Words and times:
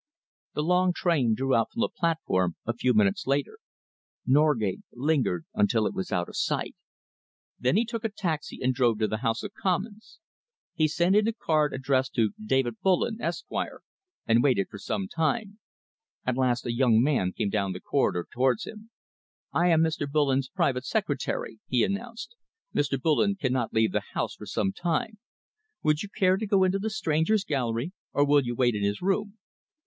The 0.55 0.63
long 0.63 0.93
train 0.93 1.35
drew 1.35 1.53
out 1.53 1.71
from 1.71 1.81
the 1.81 1.87
platform 1.89 2.55
a 2.65 2.73
few 2.73 2.95
minutes 2.95 3.27
later. 3.27 3.59
Norgate 4.25 4.79
lingered 4.93 5.45
until 5.53 5.85
it 5.85 5.93
was 5.93 6.11
out 6.11 6.27
of 6.27 6.35
sight. 6.35 6.75
Then 7.59 7.77
he 7.77 7.85
took 7.85 8.03
a 8.03 8.09
taxi 8.09 8.57
and 8.63 8.73
drove 8.73 8.97
to 8.97 9.07
the 9.07 9.17
House 9.21 9.43
of 9.43 9.53
Commons. 9.53 10.17
He 10.73 10.87
sent 10.87 11.15
in 11.15 11.27
a 11.27 11.31
card 11.31 11.71
addressed 11.71 12.15
to 12.15 12.31
David 12.43 12.79
Bullen, 12.81 13.21
Esq., 13.21 13.45
and 14.25 14.41
waited 14.41 14.69
for 14.71 14.79
some 14.79 15.07
time. 15.07 15.59
At 16.25 16.35
last 16.35 16.65
a 16.65 16.73
young 16.73 16.99
man 17.03 17.31
came 17.31 17.51
down 17.51 17.71
the 17.73 17.79
corridor 17.79 18.25
towards 18.31 18.65
him. 18.65 18.89
"I 19.53 19.67
am 19.67 19.81
Mr. 19.81 20.09
Bullen's 20.11 20.49
private 20.49 20.83
secretary," 20.87 21.59
he 21.67 21.83
announced. 21.83 22.35
"Mr. 22.73 22.99
Bullen 22.99 23.35
cannot 23.35 23.71
leave 23.71 23.91
the 23.91 24.01
House 24.15 24.33
for 24.33 24.47
some 24.47 24.73
time. 24.73 25.19
Would 25.83 26.01
you 26.01 26.09
care 26.09 26.37
to 26.37 26.47
go 26.47 26.63
into 26.63 26.79
the 26.79 26.89
Strangers' 26.89 27.43
Gallery, 27.43 27.91
or 28.13 28.25
will 28.25 28.41
you 28.43 28.55
wait 28.55 28.73
in 28.73 28.81
his 28.83 29.03
room?" 29.03 29.37